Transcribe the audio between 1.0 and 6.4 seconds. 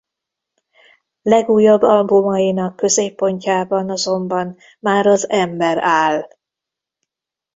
Legújabb albumainak középpontjában azonban már az ember áll.